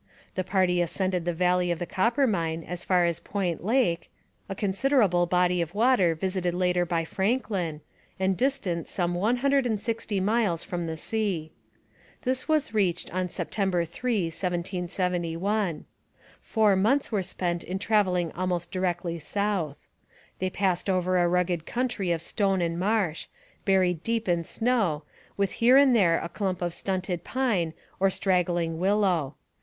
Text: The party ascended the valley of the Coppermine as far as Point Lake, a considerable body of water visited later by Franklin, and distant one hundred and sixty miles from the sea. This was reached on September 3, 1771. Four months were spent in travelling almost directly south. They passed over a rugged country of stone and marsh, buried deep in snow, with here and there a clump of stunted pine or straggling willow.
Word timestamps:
The 0.33 0.43
party 0.43 0.81
ascended 0.81 1.25
the 1.25 1.31
valley 1.35 1.69
of 1.69 1.77
the 1.77 1.85
Coppermine 1.85 2.63
as 2.63 2.83
far 2.83 3.05
as 3.05 3.19
Point 3.19 3.63
Lake, 3.63 4.09
a 4.49 4.55
considerable 4.55 5.27
body 5.27 5.61
of 5.61 5.75
water 5.75 6.15
visited 6.15 6.55
later 6.55 6.87
by 6.87 7.05
Franklin, 7.05 7.81
and 8.19 8.35
distant 8.35 8.89
one 8.97 9.37
hundred 9.45 9.67
and 9.67 9.79
sixty 9.79 10.19
miles 10.19 10.63
from 10.63 10.87
the 10.87 10.97
sea. 10.97 11.51
This 12.23 12.47
was 12.47 12.73
reached 12.73 13.13
on 13.13 13.29
September 13.29 13.85
3, 13.85 14.23
1771. 14.23 15.85
Four 16.41 16.75
months 16.75 17.11
were 17.11 17.21
spent 17.21 17.63
in 17.63 17.77
travelling 17.77 18.31
almost 18.31 18.71
directly 18.71 19.19
south. 19.19 19.85
They 20.39 20.49
passed 20.49 20.89
over 20.89 21.19
a 21.19 21.27
rugged 21.27 21.67
country 21.67 22.09
of 22.11 22.23
stone 22.23 22.59
and 22.59 22.79
marsh, 22.79 23.27
buried 23.65 24.01
deep 24.03 24.27
in 24.27 24.45
snow, 24.45 25.03
with 25.37 25.51
here 25.61 25.77
and 25.77 25.95
there 25.95 26.17
a 26.19 26.27
clump 26.27 26.63
of 26.63 26.73
stunted 26.73 27.23
pine 27.23 27.75
or 27.99 28.09
straggling 28.09 28.79
willow. 28.79 29.35